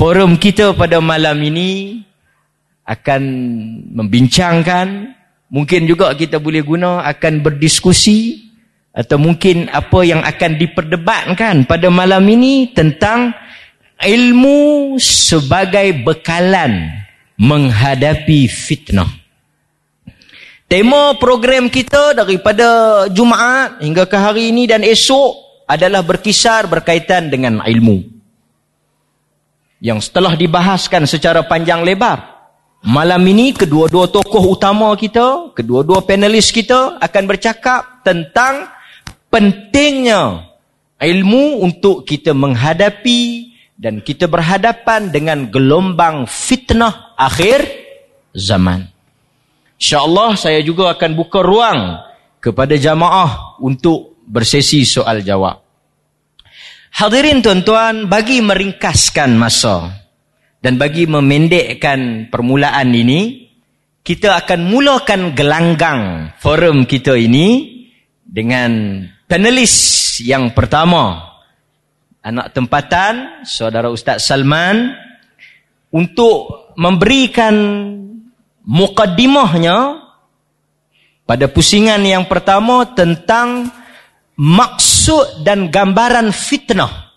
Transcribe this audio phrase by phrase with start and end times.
[0.00, 2.00] forum kita pada malam ini
[2.88, 3.20] akan
[4.00, 5.12] membincangkan
[5.52, 8.48] mungkin juga kita boleh guna akan berdiskusi
[8.96, 13.36] atau mungkin apa yang akan diperdebatkan pada malam ini tentang
[14.00, 16.88] ilmu sebagai bekalan
[17.36, 19.12] menghadapi fitnah.
[20.64, 25.36] Tema program kita daripada Jumaat hingga ke hari ini dan esok
[25.68, 28.19] adalah berkisar berkaitan dengan ilmu
[29.80, 32.20] yang setelah dibahaskan secara panjang lebar
[32.84, 38.68] malam ini kedua-dua tokoh utama kita kedua-dua panelis kita akan bercakap tentang
[39.32, 40.50] pentingnya
[41.00, 47.64] ilmu untuk kita menghadapi dan kita berhadapan dengan gelombang fitnah akhir
[48.36, 48.92] zaman.
[49.80, 51.96] Insyaallah saya juga akan buka ruang
[52.44, 55.64] kepada jamaah untuk bersesi soal jawab
[56.90, 59.94] Hadirin tuan-tuan, bagi meringkaskan masa
[60.58, 63.50] dan bagi memendekkan permulaan ini,
[64.02, 67.78] kita akan mulakan gelanggang forum kita ini
[68.26, 71.30] dengan panelis yang pertama.
[72.20, 74.92] Anak tempatan, saudara Ustaz Salman,
[75.88, 77.54] untuk memberikan
[78.66, 80.04] mukaddimahnya
[81.24, 83.72] pada pusingan yang pertama tentang
[84.40, 87.12] maksud dan gambaran fitnah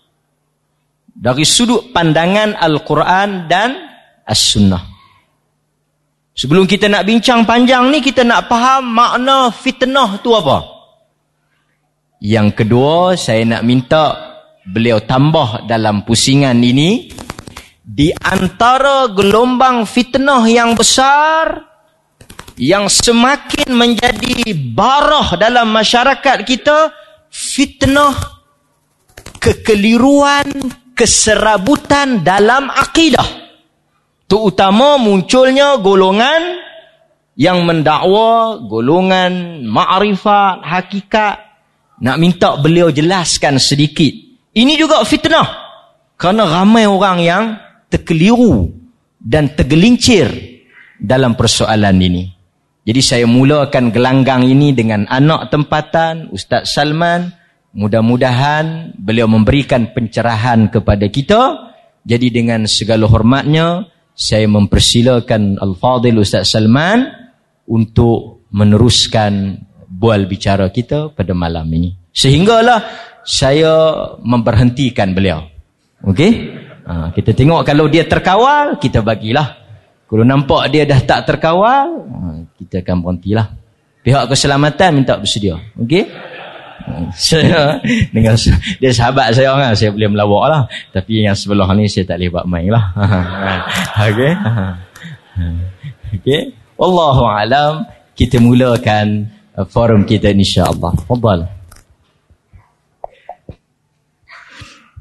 [1.16, 3.70] dari sudut pandangan Al-Quran dan
[4.28, 4.92] As-Sunnah.
[6.34, 10.66] Sebelum kita nak bincang panjang ni, kita nak faham makna fitnah tu apa.
[12.18, 14.04] Yang kedua, saya nak minta
[14.66, 17.06] beliau tambah dalam pusingan ini,
[17.84, 21.62] di antara gelombang fitnah yang besar,
[22.58, 27.03] yang semakin menjadi barah dalam masyarakat kita,
[27.34, 28.14] fitnah
[29.42, 30.46] kekeliruan
[30.94, 33.26] keserabutan dalam akidah.
[34.30, 36.62] Terutama munculnya golongan
[37.34, 41.36] yang mendakwa golongan ma'rifat hakikat.
[41.94, 44.14] Nak minta beliau jelaskan sedikit.
[44.54, 45.46] Ini juga fitnah
[46.14, 47.44] kerana ramai orang yang
[47.90, 48.70] terkeliru
[49.18, 50.30] dan tergelincir
[50.98, 52.33] dalam persoalan ini
[52.84, 57.32] jadi saya mulakan gelanggang ini dengan anak tempatan Ustaz Salman.
[57.74, 61.72] Mudah-mudahan beliau memberikan pencerahan kepada kita.
[62.04, 67.08] Jadi dengan segala hormatnya saya mempersilakan Al-Fadhil Ustaz Salman
[67.64, 71.96] untuk meneruskan bual bicara kita pada malam ini.
[72.12, 72.84] Sehinggalah
[73.24, 75.48] saya memberhentikan beliau.
[76.04, 76.30] Okey?
[76.84, 79.63] Ha, kita tengok kalau dia terkawal, kita bagilah.
[80.04, 83.46] Kalau nampak dia dah tak terkawal, ha, kita akan berhentilah.
[84.04, 85.56] Pihak keselamatan minta bersedia.
[85.80, 86.04] Okey?
[86.84, 87.80] Ha, saya
[88.12, 88.36] dengan
[88.76, 90.62] dia sahabat saya orang saya boleh melawak lah.
[90.92, 92.84] Tapi yang sebelah ni saya tak boleh buat main lah.
[94.04, 94.20] Ok
[96.14, 96.28] ok
[96.80, 100.92] Wallahu alam kita mulakan uh, forum kita insyaAllah.
[101.08, 101.48] Fadal.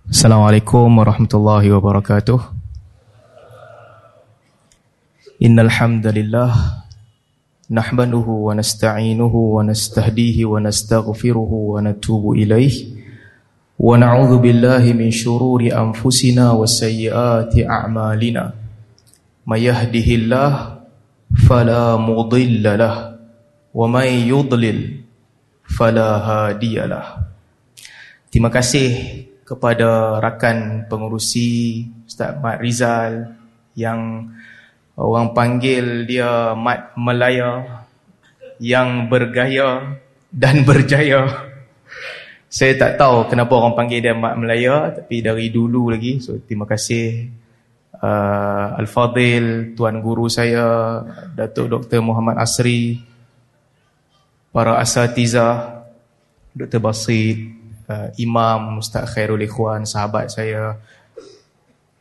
[0.07, 2.52] Assalamualaikum warahmatullahi wabarakatuh
[5.42, 6.52] إن الحمد لله
[7.70, 12.74] نحمده ونستعينه ونستهديه ونستغفره ونتوب إليه
[13.78, 18.44] ونعوذ بالله من شرور أنفسنا وسيئات أعمالنا
[19.46, 20.52] من يهده الله
[21.50, 22.96] فلا مضل له
[23.74, 24.78] ومن يضلل
[25.66, 27.06] فلا هادي له
[28.30, 33.34] Terima kasih kepada rakan pengurusi Ustaz Mat Rizal
[33.74, 34.30] yang
[34.93, 37.81] Orang panggil dia Mat Melaya
[38.61, 39.97] yang bergaya
[40.29, 41.49] dan berjaya.
[42.45, 46.21] Saya tak tahu kenapa orang panggil dia Mat Melaya tapi dari dulu lagi.
[46.21, 47.25] So terima kasih
[48.03, 52.03] uh, Al-Fadil, tuan guru saya, Datuk Dr.
[52.03, 52.99] Muhammad Asri,
[54.51, 55.87] para asatizah,
[56.53, 56.77] Dr.
[56.83, 57.55] Basit,
[57.87, 60.77] uh, Imam Ustaz Khairul Ikhwan, sahabat saya,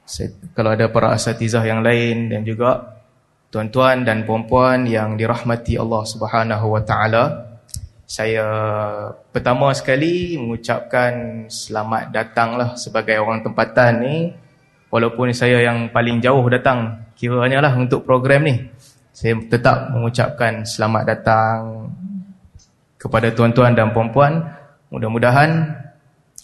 [0.02, 3.02] saya, kalau ada para asatizah yang lain dan juga
[3.52, 7.52] tuan-tuan dan puan-puan yang dirahmati Allah Subhanahu wa taala
[8.12, 8.44] saya
[9.32, 14.16] pertama sekali mengucapkan selamat datanglah sebagai orang tempatan ni.
[14.92, 18.68] Walaupun saya yang paling jauh datang kiranya lah untuk program ni.
[19.16, 21.88] Saya tetap mengucapkan selamat datang
[23.00, 24.44] kepada tuan-tuan dan puan-puan.
[24.92, 25.72] Mudah-mudahan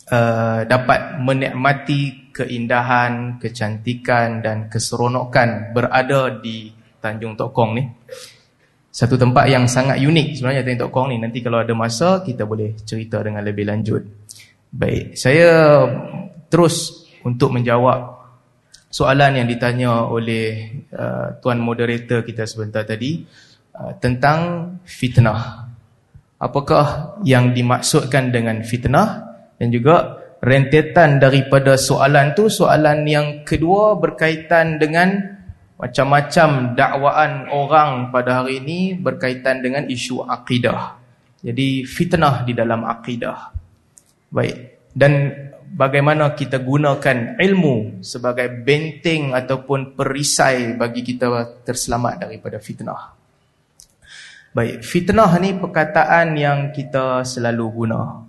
[0.09, 6.71] uh, dapat menikmati keindahan, kecantikan dan keseronokan berada di
[7.03, 7.83] Tanjung Tokong ni.
[8.89, 11.17] Satu tempat yang sangat unik sebenarnya Tanjung Tokong ni.
[11.19, 14.03] Nanti kalau ada masa kita boleh cerita dengan lebih lanjut.
[14.71, 15.83] Baik, saya
[16.47, 18.19] terus untuk menjawab
[18.89, 23.25] soalan yang ditanya oleh uh, tuan moderator kita sebentar tadi
[23.75, 24.39] uh, tentang
[24.87, 25.67] fitnah.
[26.39, 29.27] Apakah yang dimaksudkan dengan fitnah
[29.59, 35.39] dan juga rentetan daripada soalan tu soalan yang kedua berkaitan dengan
[35.79, 40.99] macam-macam dakwaan orang pada hari ini berkaitan dengan isu akidah.
[41.39, 43.55] Jadi fitnah di dalam akidah.
[44.35, 44.91] Baik.
[44.91, 45.31] Dan
[45.71, 53.15] bagaimana kita gunakan ilmu sebagai benteng ataupun perisai bagi kita terselamat daripada fitnah.
[54.51, 58.27] Baik, fitnah ni perkataan yang kita selalu guna.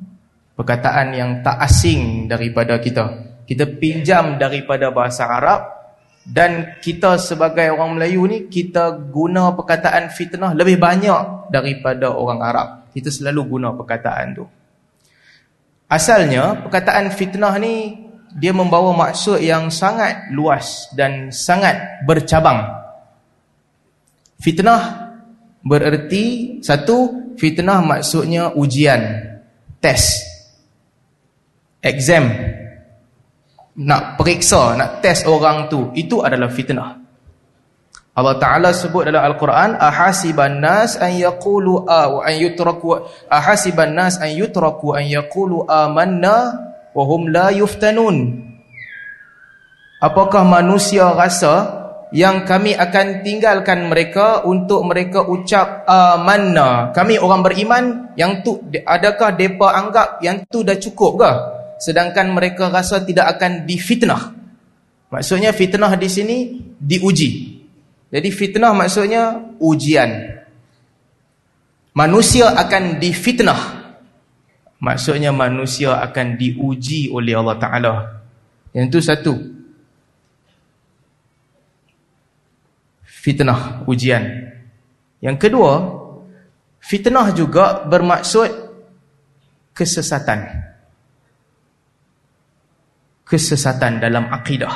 [0.59, 3.31] Perkataan yang tak asing daripada kita.
[3.47, 5.79] Kita pinjam daripada bahasa Arab
[6.27, 12.67] dan kita sebagai orang Melayu ni kita guna perkataan fitnah lebih banyak daripada orang Arab.
[12.91, 14.45] Kita selalu guna perkataan tu.
[15.89, 17.97] Asalnya perkataan fitnah ni
[18.37, 22.61] dia membawa maksud yang sangat luas dan sangat bercabang.
[24.37, 25.15] Fitnah
[25.65, 29.01] bererti satu fitnah maksudnya ujian,
[29.81, 30.28] test,
[31.79, 32.29] exam,
[33.79, 36.99] nak periksa, nak test orang tu, itu adalah fitnah.
[38.19, 44.35] Allah Taala sebut dalam Al-Quran, ahasiban nas an yaqulu wa an yutraku ahasiban nas an
[44.35, 48.43] yutraku an yaqulu amanna wa hum la yuftanun.
[50.03, 51.79] Apakah manusia rasa
[52.11, 56.91] yang kami akan tinggalkan mereka untuk mereka ucap amanna?
[56.91, 57.83] Kami orang beriman
[58.19, 61.31] yang tu adakah depa anggap yang tu dah cukup ke?
[61.79, 64.35] Sedangkan mereka rasa tidak akan difitnah.
[65.09, 66.37] Maksudnya fitnah di sini
[66.77, 67.57] diuji.
[68.11, 70.37] Jadi fitnah maksudnya ujian.
[71.95, 73.79] Manusia akan difitnah.
[74.79, 77.93] Maksudnya manusia akan diuji oleh Allah Taala.
[78.75, 79.33] Yang itu satu.
[83.03, 84.23] Fitnah, ujian.
[85.19, 85.73] Yang kedua,
[86.79, 88.47] fitnah juga bermaksud
[89.75, 90.68] kesesatan
[93.28, 94.74] kesesatan dalam akidah.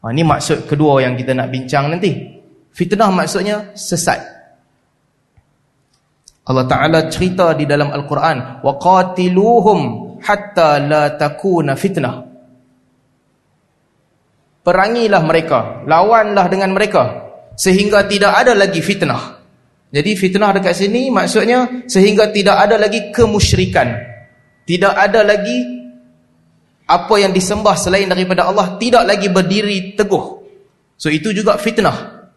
[0.00, 2.40] Ha, ini maksud kedua yang kita nak bincang nanti.
[2.70, 4.20] Fitnah maksudnya sesat.
[6.50, 8.64] Allah Ta'ala cerita di dalam Al-Quran.
[8.64, 9.80] وَقَاتِلُوهُمْ
[10.24, 12.14] حَتَّى لَا تَكُونَ fitnah.
[14.64, 15.58] Perangilah mereka.
[15.84, 17.30] Lawanlah dengan mereka.
[17.54, 19.40] Sehingga tidak ada lagi fitnah.
[19.90, 23.90] Jadi fitnah dekat sini maksudnya sehingga tidak ada lagi kemusyrikan.
[24.62, 25.58] Tidak ada lagi
[26.85, 30.25] apa yang disembah selain daripada Allah tidak lagi berdiri teguh.
[30.95, 32.29] So itu juga fitnah.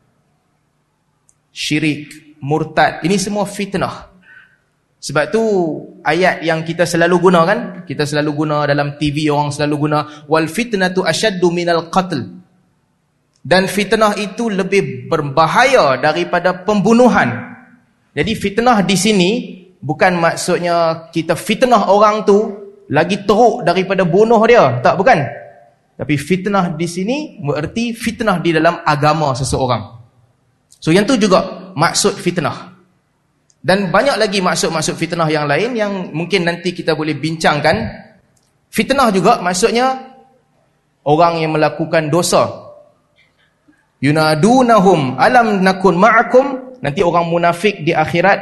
[1.52, 4.08] Syirik, murtad, ini semua fitnah.
[4.98, 5.42] Sebab tu
[6.02, 7.58] ayat yang kita selalu guna kan?
[7.86, 12.18] Kita selalu guna dalam TV orang selalu guna wal fitnatu asyaddu minal qatl.
[13.38, 17.30] Dan fitnah itu lebih berbahaya daripada pembunuhan.
[18.10, 19.30] Jadi fitnah di sini
[19.78, 22.57] bukan maksudnya kita fitnah orang tu
[22.88, 24.80] lagi teruk daripada bunuh dia.
[24.80, 25.18] Tak bukan?
[25.98, 29.98] Tapi fitnah di sini bererti fitnah di dalam agama seseorang.
[30.78, 32.78] So yang tu juga maksud fitnah.
[33.58, 37.76] Dan banyak lagi maksud-maksud fitnah yang lain yang mungkin nanti kita boleh bincangkan.
[38.70, 40.14] Fitnah juga maksudnya
[41.02, 42.46] orang yang melakukan dosa.
[43.98, 46.46] Yunadunahum alam nakun ma'akum.
[46.78, 48.38] Nanti orang munafik di akhirat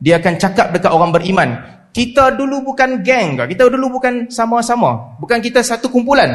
[0.00, 3.54] dia akan cakap dekat orang beriman kita dulu bukan geng ke?
[3.54, 5.14] Kita dulu bukan sama-sama.
[5.22, 6.26] Bukan kita satu kumpulan.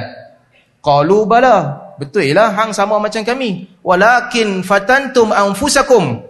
[0.80, 1.92] Qalu bala.
[2.00, 3.68] Betul lah hang sama macam kami.
[3.84, 6.24] Walakin fatantum anfusakum.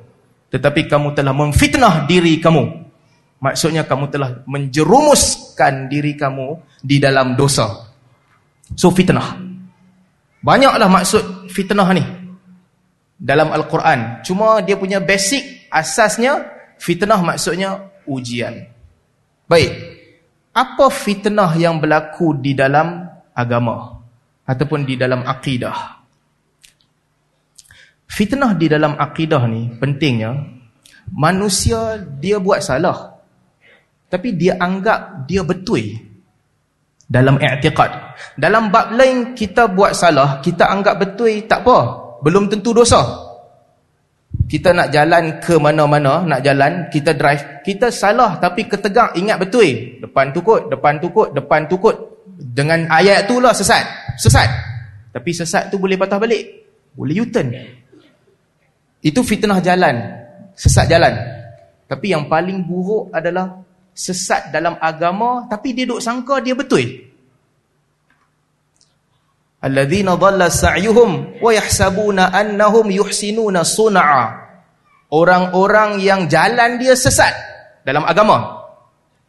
[0.50, 2.90] Tetapi kamu telah memfitnah diri kamu.
[3.38, 7.86] Maksudnya kamu telah menjerumuskan diri kamu di dalam dosa.
[8.74, 9.38] So fitnah.
[10.42, 12.02] Banyaklah maksud fitnah ni.
[13.14, 14.26] Dalam Al-Quran.
[14.26, 16.50] Cuma dia punya basic asasnya
[16.82, 18.69] fitnah maksudnya ujian.
[19.50, 19.72] Baik.
[20.53, 23.01] Apa fitnah yang berlaku di dalam
[23.34, 23.98] agama
[24.46, 25.98] ataupun di dalam akidah?
[28.06, 30.38] Fitnah di dalam akidah ni pentingnya
[31.10, 33.18] manusia dia buat salah.
[34.10, 35.98] Tapi dia anggap dia betul
[37.10, 37.89] dalam i'tiqad.
[38.38, 41.77] Dalam bab lain kita buat salah, kita anggap betul tak apa.
[42.22, 43.29] Belum tentu dosa
[44.50, 49.66] kita nak jalan ke mana-mana, nak jalan, kita drive, kita salah tapi ketegak, ingat betul.
[50.02, 51.96] Depan tukut, depan tukut, depan tukut.
[52.40, 53.84] Dengan ayat tu lah sesat.
[54.16, 54.48] Sesat.
[55.12, 56.66] Tapi sesat tu boleh patah balik.
[56.96, 57.52] Boleh U-turn.
[59.04, 59.96] Itu fitnah jalan.
[60.56, 61.14] Sesat jalan.
[61.90, 63.60] Tapi yang paling buruk adalah
[63.98, 67.09] sesat dalam agama tapi dia duk sangka dia betul.
[69.60, 74.48] Alladzina dhalla sa'yuhum wa yahsabuna annahum yuhsinuna sun'a.
[75.12, 77.34] Orang-orang yang jalan dia sesat
[77.84, 78.62] dalam agama.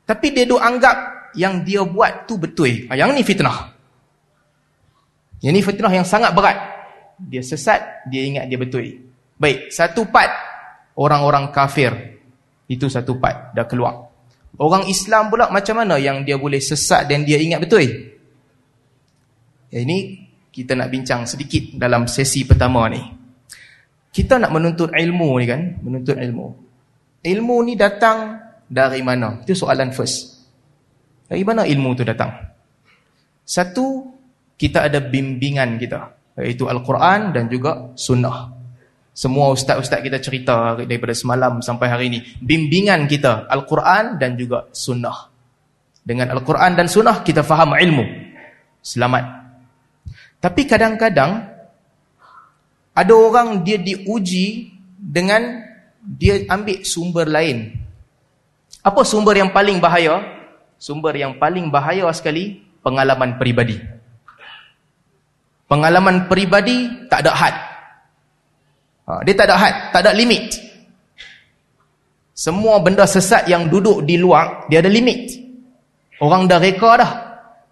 [0.06, 2.86] Tapi dia duk anggap yang dia buat tu betul.
[2.86, 3.74] Ah, yang ni fitnah.
[5.40, 6.58] Yang ni fitnah yang sangat berat.
[7.16, 8.86] Dia sesat, dia ingat dia betul.
[9.40, 10.30] Baik, satu part
[11.00, 12.20] orang-orang kafir.
[12.70, 14.10] Itu satu part dah keluar.
[14.60, 17.82] Orang Islam pula macam mana yang dia boleh sesat dan dia ingat betul?
[19.70, 20.19] Ini
[20.50, 23.00] kita nak bincang sedikit dalam sesi pertama ni.
[24.10, 26.46] Kita nak menuntut ilmu ni kan, menuntut ilmu.
[27.22, 29.38] Ilmu ni datang dari mana?
[29.46, 30.42] Itu soalan first.
[31.30, 32.34] Dari mana ilmu tu datang?
[33.46, 34.10] Satu,
[34.58, 36.10] kita ada bimbingan kita.
[36.42, 38.50] Iaitu Al-Quran dan juga Sunnah.
[39.14, 42.20] Semua ustaz-ustaz kita cerita daripada semalam sampai hari ini.
[42.42, 45.30] Bimbingan kita Al-Quran dan juga Sunnah.
[46.02, 48.02] Dengan Al-Quran dan Sunnah kita faham ilmu.
[48.82, 49.39] Selamat.
[50.40, 51.44] Tapi kadang-kadang
[52.96, 55.64] ada orang dia diuji dengan
[56.00, 57.76] dia ambil sumber lain.
[58.80, 60.24] Apa sumber yang paling bahaya?
[60.80, 63.76] Sumber yang paling bahaya sekali pengalaman peribadi.
[65.68, 67.56] Pengalaman peribadi tak ada had.
[69.06, 70.56] Ha, dia tak ada had, tak ada limit.
[72.32, 75.36] Semua benda sesat yang duduk di luar, dia ada limit.
[76.16, 77.29] Orang dah reka dah.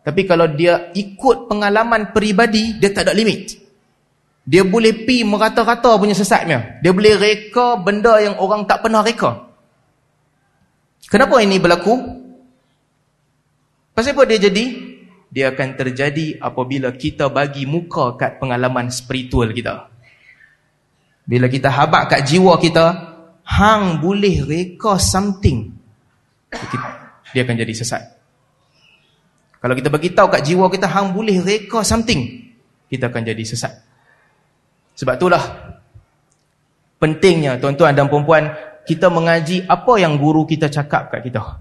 [0.08, 3.60] Tapi kalau dia ikut pengalaman peribadi, dia tak ada limit.
[4.48, 6.80] Dia boleh pi merata-rata punya sesatnya.
[6.80, 9.52] Dia boleh reka benda yang orang tak pernah reka.
[11.12, 12.00] Kenapa ini berlaku?
[13.92, 14.96] Pasal apa dia jadi?
[15.28, 19.92] Dia akan terjadi apabila kita bagi muka kat pengalaman spiritual kita.
[21.28, 22.86] Bila kita habak kat jiwa kita,
[23.44, 25.68] hang boleh reka something.
[27.36, 28.17] Dia akan jadi sesat.
[29.68, 32.24] Kalau kita bagi tahu kat jiwa kita hang boleh reka something,
[32.88, 33.84] kita akan jadi sesat.
[34.96, 35.44] Sebab itulah
[36.96, 38.48] pentingnya tuan-tuan dan puan-puan
[38.88, 41.60] kita mengaji apa yang guru kita cakap kat kita.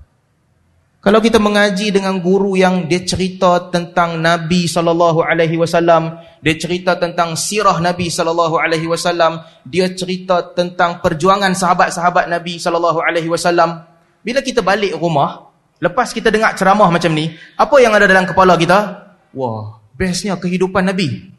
[1.03, 6.95] Kalau kita mengaji dengan guru yang dia cerita tentang Nabi sallallahu alaihi wasallam, dia cerita
[6.95, 13.83] tentang sirah Nabi sallallahu alaihi wasallam, dia cerita tentang perjuangan sahabat-sahabat Nabi sallallahu alaihi wasallam,
[14.23, 15.46] bila kita balik rumah,
[15.77, 19.13] Lepas kita dengar ceramah macam ni, apa yang ada dalam kepala kita?
[19.37, 21.29] Wah, bestnya kehidupan Nabi.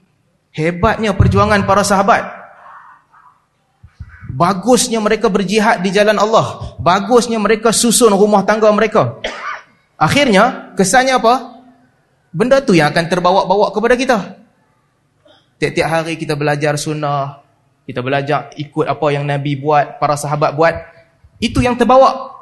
[0.54, 2.38] Hebatnya perjuangan para sahabat.
[4.30, 6.78] Bagusnya mereka berjihad di jalan Allah.
[6.78, 9.18] Bagusnya mereka susun rumah tangga mereka.
[9.98, 11.58] Akhirnya, kesannya apa?
[12.30, 14.18] Benda tu yang akan terbawa-bawa kepada kita.
[15.58, 17.42] Tiap-tiap hari kita belajar sunnah.
[17.82, 20.76] Kita belajar ikut apa yang Nabi buat, para sahabat buat.
[21.42, 22.37] Itu yang terbawa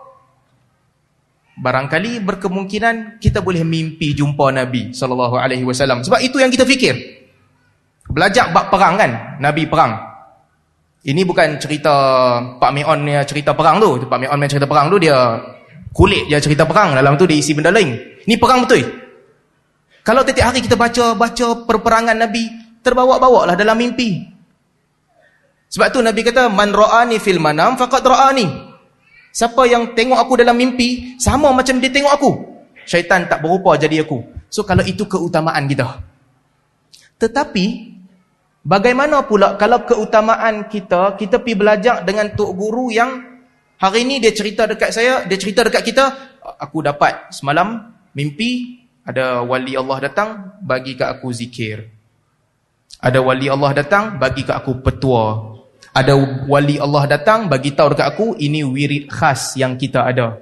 [1.57, 6.05] barangkali berkemungkinan kita boleh mimpi jumpa Nabi sallallahu alaihi wasallam.
[6.05, 6.95] Sebab itu yang kita fikir.
[8.07, 9.41] Belajar bab perang kan?
[9.41, 9.97] Nabi perang.
[11.07, 11.95] Ini bukan cerita
[12.59, 14.05] Pak Meon ni cerita perang tu.
[14.05, 15.41] Pak Meon main cerita perang tu dia
[15.97, 16.93] kulit dia cerita perang.
[16.93, 17.97] Dalam tu diisi benda lain.
[18.29, 18.85] Ni perang betul?
[20.07, 22.47] Kalau setiap hari kita baca baca perperangan Nabi
[22.85, 24.23] terbawa-bawa lah dalam mimpi.
[25.67, 28.66] Sebab tu Nabi kata man ra'ani fil manam faqad ra'ani
[29.37, 32.31] Siapa yang tengok aku dalam mimpi, sama macam dia tengok aku.
[32.89, 34.25] Syaitan tak berupa jadi aku.
[34.49, 36.01] So kalau itu keutamaan kita.
[37.21, 37.65] Tetapi,
[38.65, 43.13] bagaimana pula kalau keutamaan kita, kita pergi belajar dengan Tok Guru yang
[43.77, 46.05] hari ini dia cerita dekat saya, dia cerita dekat kita,
[46.57, 50.29] aku dapat semalam mimpi, ada wali Allah datang,
[50.65, 51.85] bagi ke aku zikir.
[53.05, 55.56] Ada wali Allah datang, bagi ke aku petua
[55.97, 56.13] ada
[56.45, 60.37] wali Allah datang bagi tahu dekat aku ini wirid khas yang kita ada.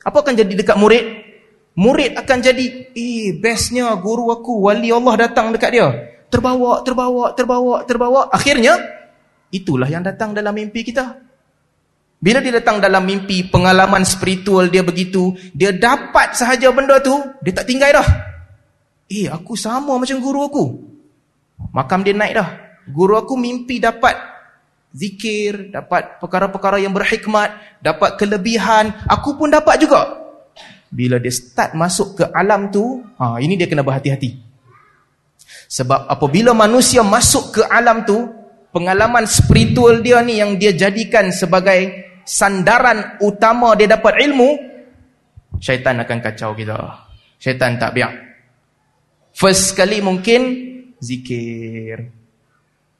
[0.00, 1.04] Apa akan jadi dekat murid?
[1.76, 5.88] Murid akan jadi, eh bestnya guru aku wali Allah datang dekat dia.
[6.32, 8.20] Terbawa, terbawa, terbawa, terbawa.
[8.32, 8.80] Akhirnya
[9.52, 11.20] itulah yang datang dalam mimpi kita.
[12.22, 17.52] Bila dia datang dalam mimpi pengalaman spiritual dia begitu, dia dapat sahaja benda tu, dia
[17.52, 18.08] tak tinggal dah.
[19.12, 20.64] Eh aku sama macam guru aku.
[21.76, 22.61] Makam dia naik dah.
[22.88, 24.14] Guru aku mimpi dapat
[24.92, 30.20] zikir, dapat perkara-perkara yang berhikmat, dapat kelebihan, aku pun dapat juga.
[30.92, 34.36] Bila dia start masuk ke alam tu, ha, ini dia kena berhati-hati.
[35.72, 38.28] Sebab apabila manusia masuk ke alam tu,
[38.76, 44.50] pengalaman spiritual dia ni yang dia jadikan sebagai sandaran utama dia dapat ilmu,
[45.56, 46.76] syaitan akan kacau kita.
[47.40, 48.12] Syaitan tak biar.
[49.32, 50.40] First sekali mungkin
[51.00, 52.21] zikir,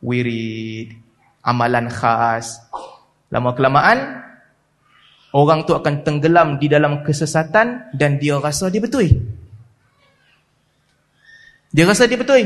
[0.03, 0.99] wirid,
[1.47, 2.59] amalan khas.
[3.33, 4.21] Lama-kelamaan,
[5.33, 9.09] orang tu akan tenggelam di dalam kesesatan dan dia rasa dia betul.
[11.73, 12.45] Dia rasa dia betul.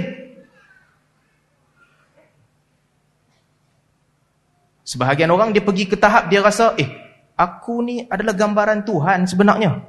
[4.86, 6.86] Sebahagian orang dia pergi ke tahap dia rasa, eh,
[7.34, 9.82] aku ni adalah gambaran Tuhan sebenarnya.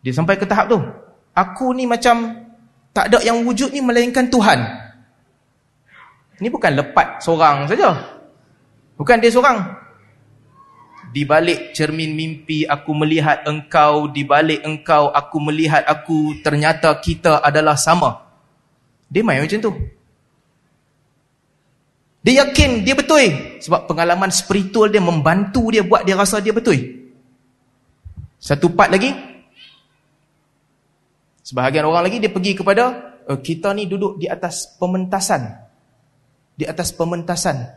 [0.00, 0.80] Dia sampai ke tahap tu.
[1.36, 2.46] Aku ni macam
[2.96, 4.85] tak ada yang wujud ni melainkan Tuhan.
[6.36, 7.96] Ini bukan lepat seorang saja.
[8.96, 9.58] Bukan dia seorang.
[11.12, 17.40] Di balik cermin mimpi aku melihat engkau, di balik engkau aku melihat aku, ternyata kita
[17.40, 18.20] adalah sama.
[19.08, 19.72] Dia main macam tu.
[22.26, 23.22] Dia yakin dia betul
[23.62, 26.74] sebab pengalaman spiritual dia membantu dia buat dia rasa dia betul.
[28.36, 29.14] Satu part lagi.
[31.46, 35.65] Sebahagian orang lagi dia pergi kepada uh, kita ni duduk di atas pementasan.
[36.56, 37.68] Di atas pementasan.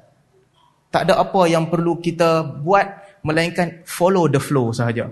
[0.90, 5.12] Tak ada apa yang perlu kita buat melainkan follow the flow sahaja.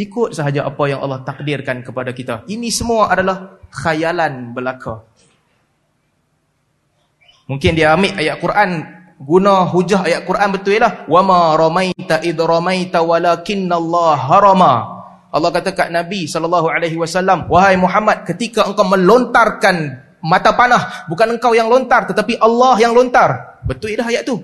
[0.00, 2.48] Ikut sahaja apa yang Allah takdirkan kepada kita.
[2.48, 5.04] Ini semua adalah khayalan belaka.
[7.52, 8.70] Mungkin dia ambil ayat Quran
[9.20, 11.04] guna hujah ayat Quran betul lah.
[11.04, 14.74] Wa ma ramaita id ramaita walakinnallaha harama.
[15.30, 21.36] Allah kata kat Nabi sallallahu alaihi wasallam, wahai Muhammad, ketika engkau melontarkan mata panah, bukan
[21.36, 23.60] engkau yang lontar tetapi Allah yang lontar.
[23.64, 24.40] Betul dah ayat tu.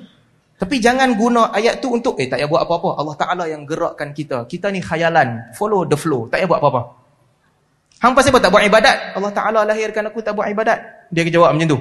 [0.56, 2.90] Tapi jangan guna ayat tu untuk eh tak payah buat apa-apa.
[2.96, 4.48] Allah Taala yang gerakkan kita.
[4.48, 6.32] Kita ni khayalan, follow the flow.
[6.32, 6.82] Tak payah buat apa-apa.
[8.00, 8.96] Hang pasal apa tak buat ibadat?
[9.20, 11.08] Allah Taala lahirkan aku tak buat ibadat.
[11.12, 11.78] Dia jawab macam tu.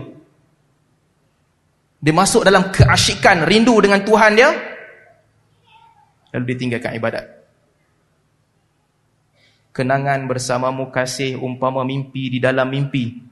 [2.03, 4.51] Dia masuk dalam keasyikan, rindu dengan Tuhan dia.
[6.35, 7.25] Lalu dia tinggalkan ibadat.
[9.71, 13.24] Kenangan bersamamu kasih umpama mimpi di dalam mimpi.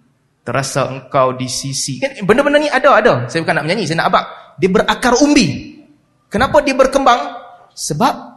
[0.43, 2.03] Terasa engkau di sisi.
[2.03, 3.13] Kan benda-benda ni ada, ada.
[3.31, 4.25] Saya bukan nak menyanyi, saya nak abak.
[4.59, 5.79] Dia berakar umbi.
[6.27, 7.19] Kenapa dia berkembang?
[7.71, 8.33] Sebab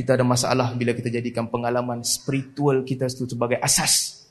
[0.00, 4.24] kita ada masalah bila kita jadikan pengalaman spiritual kita itu sebagai asas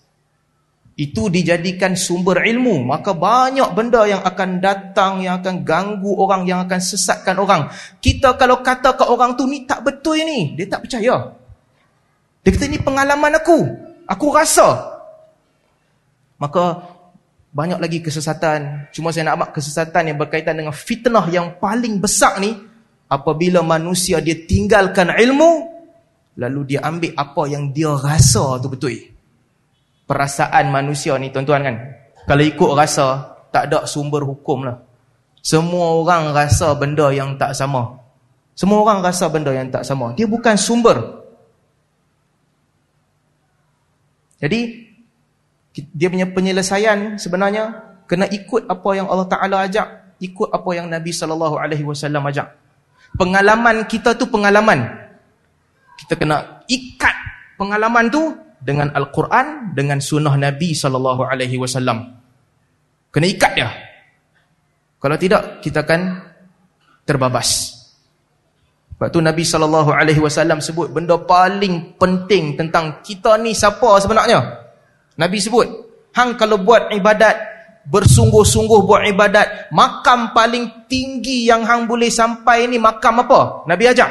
[1.00, 6.66] itu dijadikan sumber ilmu maka banyak benda yang akan datang yang akan ganggu orang yang
[6.66, 7.72] akan sesatkan orang
[8.04, 11.38] kita kalau kata ke orang tu ni tak betul ni dia tak percaya
[12.44, 13.58] dia kata ni pengalaman aku
[14.10, 14.99] aku rasa
[16.40, 16.96] maka
[17.54, 22.42] banyak lagi kesesatan cuma saya nak amat kesesatan yang berkaitan dengan fitnah yang paling besar
[22.42, 22.56] ni
[23.12, 25.68] apabila manusia dia tinggalkan ilmu
[26.40, 28.96] lalu dia ambil apa yang dia rasa tu betul
[30.10, 31.78] perasaan manusia ni tuan-tuan kan.
[32.26, 34.82] Kalau ikut rasa, tak ada sumber hukum lah.
[35.46, 38.02] Semua orang rasa benda yang tak sama.
[38.58, 40.18] Semua orang rasa benda yang tak sama.
[40.18, 40.98] Dia bukan sumber.
[44.42, 44.89] Jadi,
[45.74, 49.88] dia punya penyelesaian sebenarnya kena ikut apa yang Allah Ta'ala ajak.
[50.20, 51.64] Ikut apa yang Nabi SAW
[52.04, 52.48] ajak.
[53.16, 54.84] Pengalaman kita tu pengalaman.
[55.96, 57.16] Kita kena ikat
[57.56, 62.20] pengalaman tu dengan Al-Quran dengan sunnah Nabi sallallahu alaihi wasallam.
[63.10, 63.70] Kena ikat dia.
[65.00, 66.20] Kalau tidak kita akan
[67.08, 67.80] terbabas.
[69.00, 74.69] Sebab tu Nabi sallallahu alaihi wasallam sebut benda paling penting tentang kita ni siapa sebenarnya.
[75.20, 75.68] Nabi sebut,
[76.16, 77.36] hang kalau buat ibadat
[77.90, 83.68] bersungguh-sungguh buat ibadat, makam paling tinggi yang hang boleh sampai ni makam apa?
[83.68, 84.08] Nabi ajak.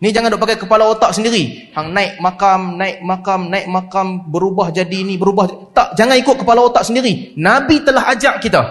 [0.00, 1.70] Ni jangan duk pakai kepala otak sendiri.
[1.76, 5.70] Hang naik makam, naik makam, naik makam, berubah jadi ni, berubah.
[5.76, 7.36] Tak, jangan ikut kepala otak sendiri.
[7.36, 8.64] Nabi telah ajak kita.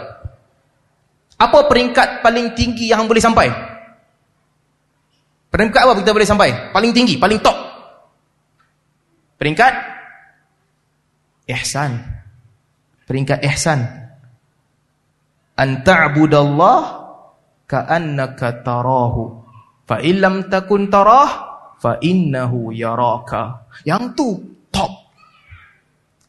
[1.39, 3.47] Apa peringkat paling tinggi yang boleh sampai?
[5.53, 6.49] Peringkat apa kita boleh sampai?
[6.73, 7.55] Paling tinggi, paling top.
[9.37, 9.88] Peringkat?
[11.49, 11.97] Ihsan.
[13.09, 13.81] Peringkat ihsan.
[15.57, 16.81] Anta'budallah
[17.65, 19.41] ka'annaka tarahu.
[19.89, 21.29] Fa illam takun tarah
[21.81, 23.65] fa innahu yaraka.
[23.81, 24.27] Yang tu
[24.69, 24.93] top.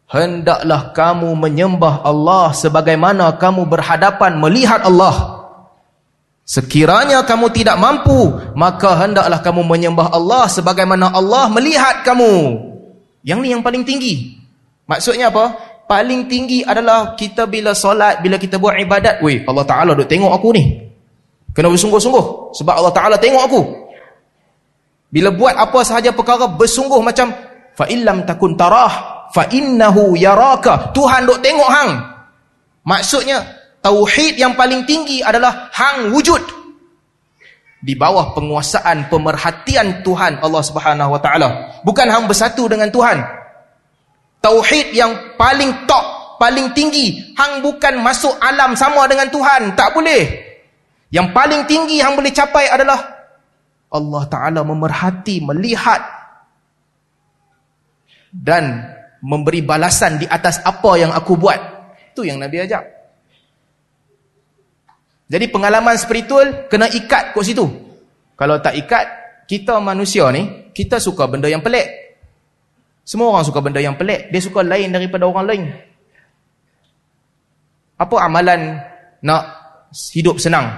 [0.08, 5.44] Hendaklah kamu menyembah Allah sebagaimana kamu berhadapan melihat Allah.
[6.48, 12.58] Sekiranya kamu tidak mampu maka hendaklah kamu menyembah Allah sebagaimana Allah melihat kamu.
[13.20, 14.39] Yang ni yang paling tinggi
[14.90, 15.54] maksudnya apa
[15.86, 20.34] paling tinggi adalah kita bila solat bila kita buat ibadat weh Allah Taala duk tengok
[20.34, 20.90] aku ni
[21.50, 22.54] Kena bersungguh-sungguh.
[22.54, 23.60] Sebab Allah Ta'ala tengok aku.
[25.10, 27.34] Bila buat apa sahaja perkara bersungguh macam
[27.74, 30.94] fa'illam takun tarah fa'innahu yaraka.
[30.94, 31.92] Tuhan duk tengok hang.
[32.86, 33.42] Maksudnya,
[33.82, 36.40] tauhid yang paling tinggi adalah hang wujud.
[37.80, 41.48] Di bawah penguasaan, pemerhatian Tuhan Allah Subhanahu Wa Taala.
[41.82, 43.18] Bukan hang bersatu dengan Tuhan.
[44.40, 47.36] Tauhid yang paling top, paling tinggi.
[47.36, 49.76] Hang bukan masuk alam sama dengan Tuhan.
[49.76, 50.22] Tak boleh.
[51.12, 53.20] Yang paling tinggi yang boleh capai adalah
[53.90, 56.00] Allah Ta'ala memerhati, melihat
[58.30, 58.86] dan
[59.20, 61.60] memberi balasan di atas apa yang aku buat.
[62.14, 62.84] Itu yang Nabi ajak.
[65.30, 67.66] Jadi pengalaman spiritual kena ikat kat situ.
[68.34, 69.06] Kalau tak ikat,
[69.44, 71.99] kita manusia ni, kita suka benda yang pelik.
[73.02, 74.30] Semua orang suka benda yang pelik.
[74.30, 75.62] Dia suka lain daripada orang lain.
[78.00, 78.80] Apa amalan
[79.20, 79.42] nak
[80.14, 80.70] hidup senang?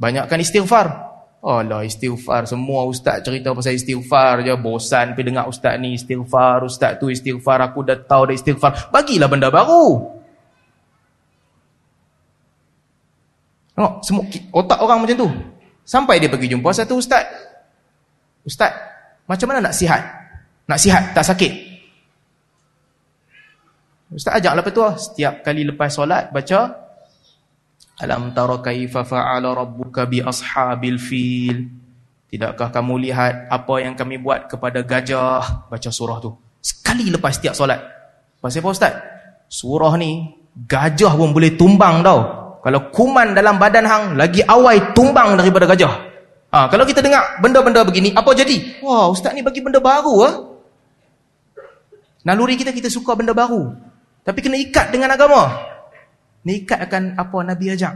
[0.00, 1.06] Banyakkan istighfar.
[1.46, 6.98] Alah istighfar semua ustaz cerita pasal istighfar je bosan pergi dengar ustaz ni istighfar ustaz
[6.98, 10.16] tu istighfar aku dah tahu dah istighfar bagilah benda baru
[13.78, 14.24] Tengok semua
[14.56, 15.28] otak orang macam tu
[15.86, 17.22] sampai dia pergi jumpa satu ustaz
[18.42, 18.72] ustaz
[19.28, 20.02] macam mana nak sihat
[20.66, 21.52] nak sihat tak sakit
[24.14, 26.86] ustaz ajaklah petua setiap kali lepas solat baca
[27.96, 31.64] Alam tara kaifa fa'ala rabbuka bi ashabil fil?
[32.28, 35.64] Tidakkah kamu lihat apa yang kami buat kepada gajah?
[35.72, 36.36] Baca surah tu.
[36.60, 37.80] Sekali lepas setiap solat.
[38.36, 38.92] Pasal apa ustaz?
[39.48, 40.28] Surah ni
[40.68, 42.20] gajah pun boleh tumbang tau.
[42.60, 45.94] Kalau kuman dalam badan hang lagi awai tumbang daripada gajah.
[46.52, 48.82] Ha, kalau kita dengar benda-benda begini, apa jadi?
[48.84, 50.34] Wah, ustaz ni bagi benda baru ah.
[52.26, 53.70] Naluri kita kita suka benda baru.
[54.26, 55.62] Tapi kena ikat dengan agama.
[56.42, 57.94] Ni ikat akan apa Nabi ajak.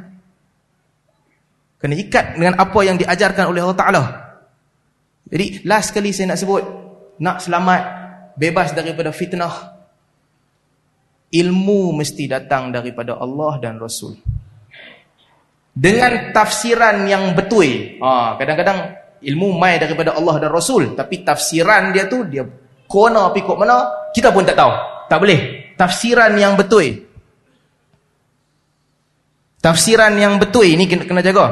[1.83, 4.03] Kena ikat dengan apa yang diajarkan oleh Allah Ta'ala.
[5.27, 6.62] Jadi last kali saya nak sebut.
[7.19, 7.83] Nak selamat
[8.38, 9.83] bebas daripada fitnah.
[11.31, 14.14] Ilmu mesti datang daripada Allah dan Rasul.
[15.75, 17.99] Dengan tafsiran yang betul.
[18.03, 20.95] Ha, kadang-kadang ha, ilmu mai daripada Allah dan Rasul.
[20.95, 22.43] Tapi tafsiran dia tu, dia
[22.90, 24.73] kona pikuk mana, kita pun tak tahu.
[25.11, 25.75] Tak boleh.
[25.75, 27.09] Tafsiran yang betul.
[29.61, 31.46] Tafsiran yang betul ini kena, kena jaga.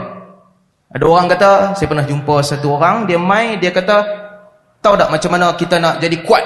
[0.88, 3.97] Ada orang kata, saya pernah jumpa satu orang, dia mai, dia kata,
[4.81, 6.40] tahu tak macam mana kita nak jadi kuat?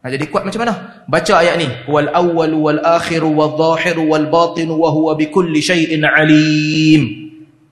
[0.00, 1.04] Nak jadi kuat macam mana?
[1.08, 1.68] Baca ayat ni.
[1.88, 7.02] Wal awwal wal akhiru wal zahiru wal batinu wa huwa bikulli syai'in alim.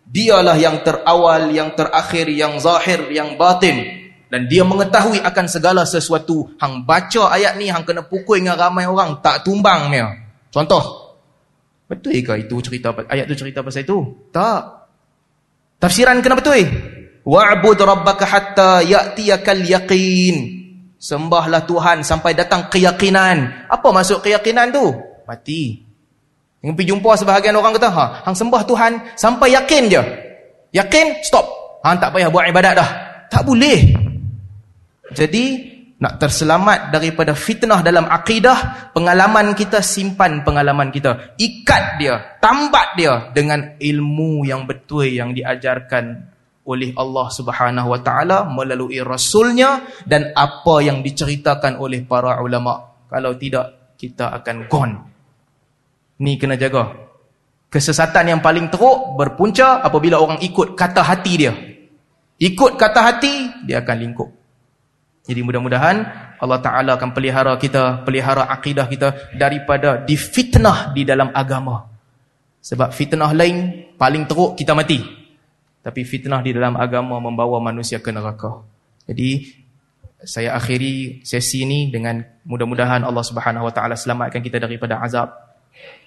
[0.09, 4.01] Dialah yang terawal, yang terakhir, yang zahir, yang batin.
[4.32, 6.56] Dan dia mengetahui akan segala sesuatu.
[6.56, 9.20] Hang baca ayat ni, hang kena pukul dengan ramai orang.
[9.20, 10.08] Tak tumbang dia.
[10.48, 11.12] Contoh.
[11.84, 14.00] Betul ke itu cerita ayat tu cerita pasal itu?
[14.32, 14.88] Tak.
[15.76, 16.64] Tafsiran kena betul.
[17.28, 20.64] Wa'bud rabbaka hatta ya'tiyakal yaqin.
[20.96, 23.68] Sembahlah Tuhan sampai datang keyakinan.
[23.68, 24.96] Apa maksud keyakinan tu?
[25.28, 25.84] Mati.
[26.64, 30.02] Yang pergi jumpa sebahagian orang kata, ha, hang sembah Tuhan sampai yakin je.
[30.72, 31.44] Yakin, stop.
[31.84, 32.90] Hang tak payah buat ibadat dah.
[33.28, 34.01] Tak boleh.
[35.12, 35.72] Jadi,
[36.03, 41.38] nak terselamat daripada fitnah dalam akidah, pengalaman kita simpan pengalaman kita.
[41.38, 46.27] Ikat dia, tambat dia dengan ilmu yang betul yang diajarkan
[46.66, 53.07] oleh Allah Subhanahu Wa Taala melalui rasulnya dan apa yang diceritakan oleh para ulama.
[53.07, 54.94] Kalau tidak kita akan gone.
[56.18, 56.98] Ni kena jaga.
[57.70, 61.55] Kesesatan yang paling teruk berpunca apabila orang ikut kata hati dia.
[62.42, 64.41] Ikut kata hati, dia akan lingkup.
[65.22, 65.96] Jadi mudah-mudahan
[66.42, 71.87] Allah Ta'ala akan pelihara kita, pelihara akidah kita daripada difitnah di dalam agama.
[72.62, 74.98] Sebab fitnah lain paling teruk kita mati.
[75.82, 78.62] Tapi fitnah di dalam agama membawa manusia ke neraka.
[79.06, 79.62] Jadi
[80.22, 85.35] saya akhiri sesi ini dengan mudah-mudahan Allah Subhanahu Wa Ta'ala selamatkan kita daripada azab.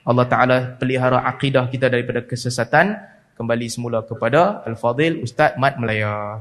[0.07, 2.95] Allah Ta'ala pelihara akidah kita daripada kesesatan.
[3.35, 6.39] Kembali semula kepada Al-Fadhil Ustaz Mat Melaya.